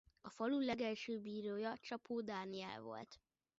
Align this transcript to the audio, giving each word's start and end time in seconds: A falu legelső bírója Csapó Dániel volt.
A 0.23 0.29
falu 0.29 0.59
legelső 0.65 1.19
bírója 1.19 1.77
Csapó 1.77 2.21
Dániel 2.21 2.81
volt. 2.81 3.21